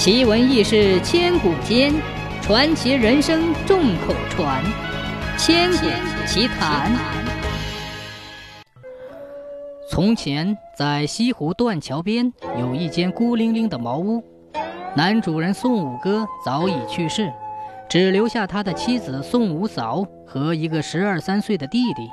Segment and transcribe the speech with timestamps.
[0.00, 1.92] 奇闻异事千古间，
[2.40, 4.64] 传奇人生众口传。
[5.36, 5.86] 千古
[6.26, 6.90] 奇谈。
[9.90, 14.24] 从前，在西湖断桥边有一间孤零零的茅屋，
[14.96, 17.30] 男主人宋五哥早已去世，
[17.86, 22.08] 只留下他的妻子宋五嫂和一个十二三岁的弟弟。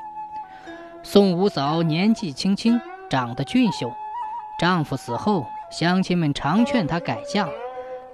[1.04, 2.77] 宋五嫂年纪轻轻，
[3.09, 3.89] 长得俊秀，
[4.59, 7.47] 丈夫死后，乡亲们常劝她改嫁。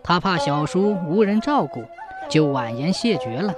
[0.04, 1.84] 她怕小叔无人照顾，
[2.30, 3.54] 就婉言谢绝了。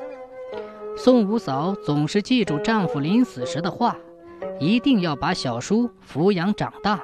[0.96, 3.98] 宋五嫂总是记住丈夫临死时的话，
[4.60, 7.02] 一定要把小叔抚养长大。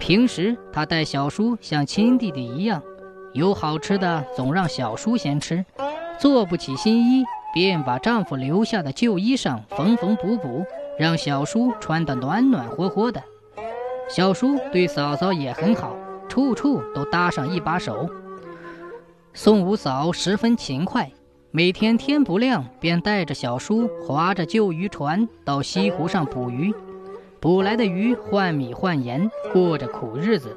[0.00, 2.82] 平时她待小叔像亲弟弟一样，
[3.34, 5.64] 有好吃的总让小叔先吃，
[6.18, 10.64] 做不起新衣便把丈夫留下的旧衣裳缝缝补补，
[10.98, 13.22] 让小叔穿得暖暖和和的。
[14.08, 15.94] 小叔对嫂嫂也很好。
[16.38, 18.08] 处处都搭上一把手。
[19.34, 21.10] 宋五嫂十分勤快，
[21.50, 26.72] 每天天不亮便带着小叔划着旧渔船到西湖上捕鱼，
[27.40, 30.56] 捕来的鱼换米换盐，过着苦日子。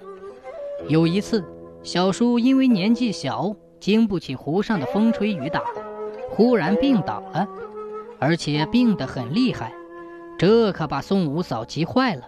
[0.88, 1.44] 有一次，
[1.81, 5.64] 小叔因为年纪小，经不起湖上的风吹雨打，
[6.30, 7.48] 忽然病倒了，
[8.20, 9.73] 而且病得很厉害，
[10.38, 12.22] 这可把宋五嫂急坏了。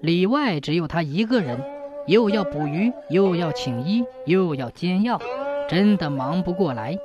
[0.00, 1.62] 里外只有她一个人。
[2.06, 5.20] 又要捕鱼，又要请医，又要煎药，
[5.68, 6.98] 真的忙不过来。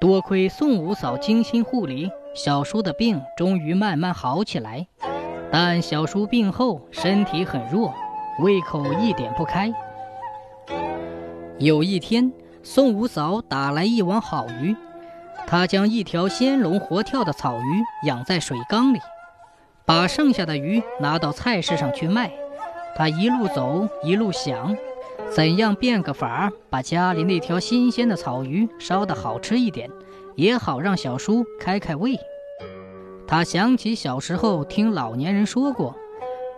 [0.00, 4.86] 多亏宋五嫂精心护理，小叔的病终于慢慢好起来。
[5.50, 7.94] 但小叔病后身体很弱，
[8.40, 9.72] 胃口一点不开。
[11.58, 14.74] 有一天，宋五嫂打来一网好鱼，
[15.46, 18.98] 她将一条鲜龙活跳的草鱼养在水缸里，
[19.84, 22.32] 把剩下的鱼拿到菜市上去卖。
[22.96, 24.76] 他一路走一路想，
[25.30, 29.90] 怎样变个法儿把家里那条新鲜的草鱼烧得好吃一点，
[30.36, 32.16] 也好让小叔开开胃。
[33.26, 35.96] 他想起小时候听老年人说过，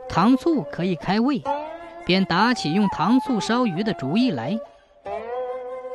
[0.09, 1.43] 糖醋可以开胃，
[2.05, 4.59] 便打起用糖醋烧鱼的主意来。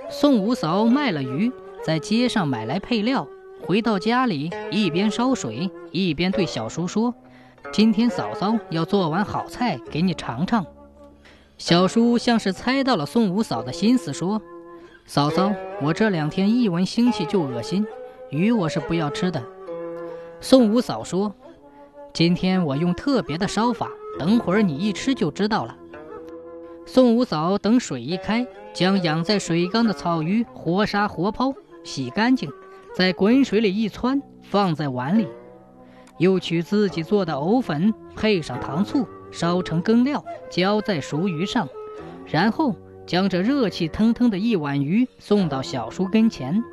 [0.09, 1.51] 宋五嫂卖了鱼，
[1.83, 3.27] 在街上买来配料，
[3.65, 7.13] 回到家里一边烧水一边对小叔说。
[7.71, 10.65] 今天嫂嫂要做碗好菜给你尝尝。
[11.57, 14.41] 小叔像是猜到了宋五嫂的心思，说
[15.05, 17.85] ：“嫂嫂，我这两天一闻腥气就恶心，
[18.29, 19.41] 鱼我是不要吃的。”
[20.41, 21.33] 宋五嫂说
[22.13, 23.89] ：“今天我用特别的烧法，
[24.19, 25.77] 等会儿你一吃就知道了。”
[26.85, 31.53] 宋五嫂等水一开，将养在水缸的草鱼活杀活抛，
[31.85, 32.49] 洗干净，
[32.93, 35.27] 在滚水里一汆，放在碗里。
[36.21, 41.67] 又取自己做的藕粉，配上糖醋，烧成羹料，浇在熟鱼上，
[42.27, 42.75] 然后
[43.07, 46.63] 将这热气腾腾的一碗鱼送到小叔跟前。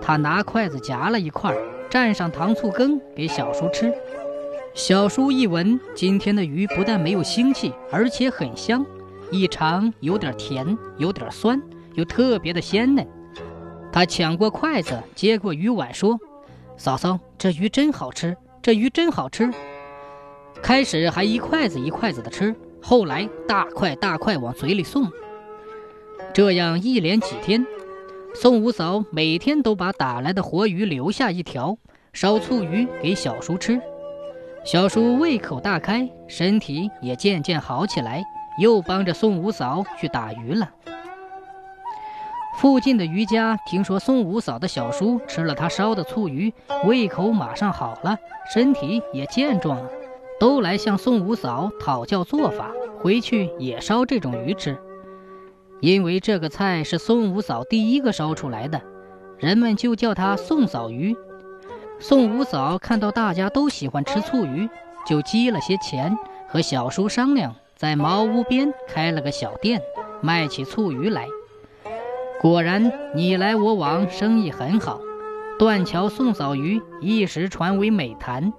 [0.00, 1.52] 他拿筷子夹了一块，
[1.90, 3.92] 蘸上糖醋羹给小叔吃。
[4.72, 8.86] 小叔一闻，今天的鱼不但没有腥气，而且很香，
[9.32, 11.60] 一尝有点甜，有点酸，
[11.94, 13.04] 又特别的鲜嫩。
[13.90, 16.16] 他抢过筷子，接过鱼碗，说
[16.78, 19.48] ：“嫂嫂，这鱼真好吃。”这鱼真好吃，
[20.60, 25.08] 开始还一筷子一筷子的吃，后来大块大块往嘴里送。
[26.34, 27.64] 这样一连几天，
[28.34, 31.78] 宋五嫂每天都把打来的活鱼留下一条，
[32.12, 33.80] 烧醋鱼给小叔吃。
[34.64, 38.20] 小叔胃口大开，身体也渐渐好起来，
[38.60, 40.68] 又帮着宋五嫂去打鱼了。
[42.56, 46.50] 附近的渔家听说宋五嫂的小叔吃了他烧的醋鱼，
[46.84, 48.16] 胃口马上好了，
[48.50, 49.90] 身体也健壮了，
[50.40, 54.78] 都来向宋五嫂讨教做法，回去也烧这种鱼吃。
[55.80, 58.80] 因为这个菜是宋五嫂第一个烧出来的，
[59.36, 61.14] 人们就叫它宋嫂鱼。
[61.98, 64.66] 宋五嫂看到大家都喜欢吃醋鱼，
[65.06, 66.16] 就积了些钱，
[66.48, 69.82] 和小叔商量，在茅屋边开了个小店，
[70.22, 71.26] 卖起醋鱼来。
[72.40, 75.00] 果然，你来我往，生意很好。
[75.58, 78.52] 断桥宋嫂鱼一时传为美谈。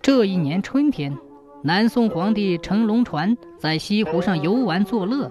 [0.00, 1.18] 这一年春天，
[1.62, 5.30] 南宋皇帝乘龙船在西湖上游玩作乐，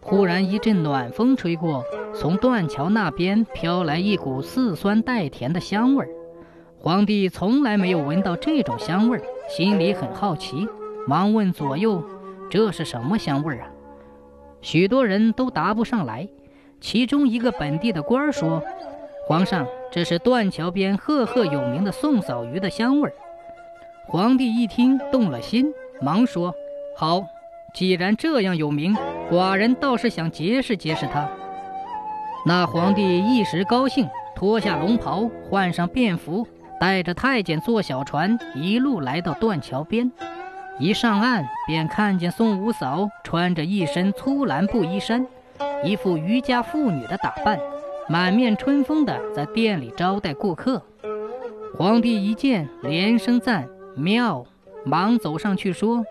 [0.00, 6.08] 忽然一阵暖风吹过，从断桥那边飘来一股似酸带甜的香味儿。
[6.78, 10.66] 皇帝从来没有闻到这种香味儿，心里很好奇，
[11.06, 12.02] 忙问左右
[12.48, 13.68] ：“这是什么香味儿啊？”
[14.62, 16.26] 许多人都答不上来。
[16.80, 18.62] 其中一个本地的官儿说
[19.26, 23.12] ：“皇上，这是断桥边赫赫有名的宋嫂鱼的香味儿。”
[24.06, 25.66] 皇帝一听，动了心，
[26.00, 26.54] 忙说
[26.96, 27.22] ：“好，
[27.74, 28.96] 既然这样有名，
[29.30, 31.28] 寡人倒是想结识结识他。
[32.44, 36.46] 那皇帝一时高兴，脱下龙袍，换上便服，
[36.78, 40.12] 带着太监坐小船，一路来到断桥边。
[40.78, 45.26] 一上岸，便看见宋五嫂穿着一身粗蓝布衣衫，
[45.84, 47.58] 一副渔家妇女的打扮，
[48.08, 50.82] 满面春风的在店里招待顾客。
[51.74, 54.44] 皇帝一见，连声赞妙，
[54.84, 56.04] 忙走上去说：“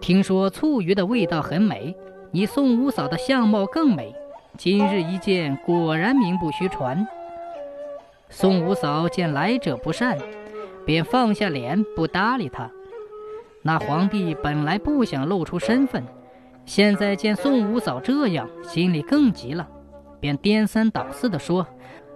[0.00, 1.96] 听说醋鱼的味道很美，
[2.30, 4.14] 你宋五嫂的相貌更美，
[4.58, 7.06] 今日一见，果然名不虚传。”
[8.28, 10.18] 宋五嫂见来者不善，
[10.84, 12.70] 便放下脸不搭理他。
[13.62, 16.04] 那皇帝本来不想露出身份，
[16.64, 19.68] 现在见宋五嫂这样，心里更急了，
[20.20, 21.66] 便颠三倒四地说：“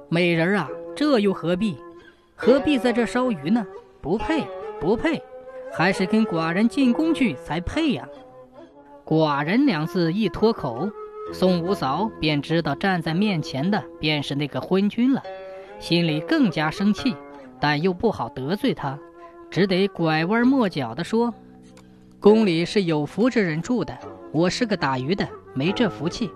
[0.08, 1.76] 美人啊，这又何必？
[2.36, 3.66] 何必在这烧鱼呢？
[4.00, 4.46] 不配，
[4.80, 5.22] 不配，
[5.72, 8.08] 还是跟寡人进宫去才配呀
[9.04, 10.88] ！”“寡人”两字一脱口，
[11.32, 15.22] 宋五嫂便知道站在面前的便是那个昏君了，
[15.78, 17.16] 心里更加生气，
[17.60, 18.98] 但又不好得罪他。
[19.50, 21.32] 只得拐弯抹角地说
[22.20, 23.96] ：“宫里是有福之人住的，
[24.34, 26.28] 我是个打鱼的，没这福气。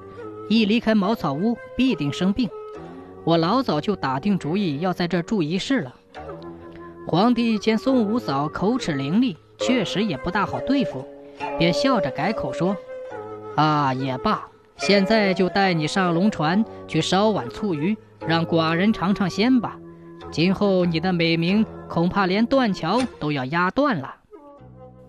[0.49, 2.49] 一离开茅草屋，必定生病。
[3.25, 5.93] 我老早就打定主意要在这住一世了。”
[7.09, 11.05] 皇帝见宋五嫂口齿伶俐，确实也不大好对付，
[11.59, 12.77] 便笑着改口说
[13.57, 14.47] ：“啊，也罢，
[14.77, 17.97] 现在就带你上龙船去烧碗醋鱼，
[18.29, 19.77] 让寡人尝尝鲜吧。”
[20.31, 24.15] 今后你的美名恐怕连断桥都要压断了。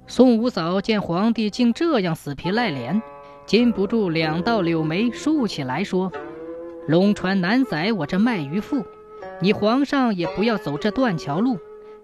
[0.09, 2.99] 宋五嫂见皇帝竟这样死皮赖脸，
[3.45, 6.11] 禁不住两道柳眉竖起来说
[6.89, 8.83] ：“龙船难载我这卖鱼妇，
[9.39, 11.59] 你皇上也不要走这断桥路。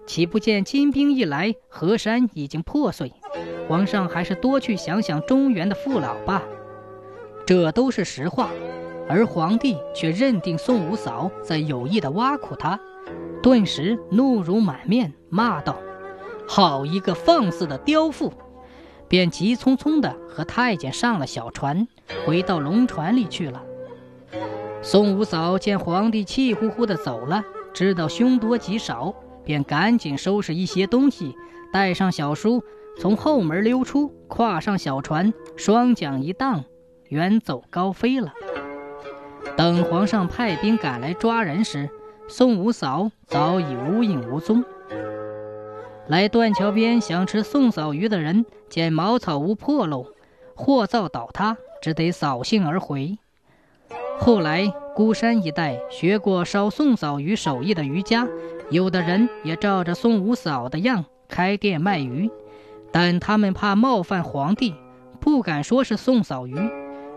[0.06, 3.12] 岂不见金兵一来，河山已经破碎？
[3.68, 6.44] 皇上还是多去想想中原的父老吧。”
[7.44, 8.51] 这都是实话，
[9.10, 12.80] 而皇帝却认定宋五嫂在有意的挖苦他。
[13.42, 15.75] 顿时怒容满面，骂道
[16.48, 18.34] ：“好一个放肆的刁妇！”
[19.08, 21.88] 便急匆匆地和太监上了小船，
[22.26, 23.62] 回到龙船里去了。
[24.82, 29.14] 宋五嫂见皇帝气呼呼地走了，知道凶多吉少，
[29.44, 31.36] 便赶紧收拾一些东西，
[31.72, 32.64] 带上小叔，
[33.00, 36.64] 从后门溜出，跨上小船，双桨一荡，
[37.10, 38.34] 远走高飞了。
[39.56, 41.90] 等皇上派兵赶来抓人时，
[42.28, 44.64] 宋五嫂早已无影无踪。
[46.07, 50.06] 来断桥边想吃宋嫂鱼的人，见茅草屋破漏，
[50.54, 53.18] 货造倒塌，只得扫兴而回。
[54.19, 58.28] 后来孤山一带学过烧宋嫂鱼手艺的渔家，
[58.69, 62.30] 有的人也照着宋五嫂的样开店卖鱼，
[62.92, 64.75] 但他们怕冒犯皇帝，
[65.19, 66.56] 不敢说是宋嫂鱼，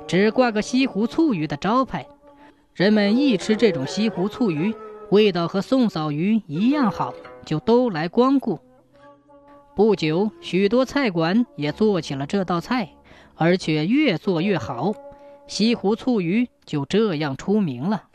[0.07, 2.07] 只挂个西湖醋鱼的招牌。
[2.75, 4.75] 人们一吃这种西湖醋鱼。
[5.11, 7.15] 味道和宋嫂鱼一样好，
[7.47, 8.59] 就都来光顾。
[9.79, 12.89] 不久，许多菜馆也做起了这道菜，
[13.37, 14.93] 而且越做越好，
[15.47, 18.08] 西湖醋鱼就这样出名了。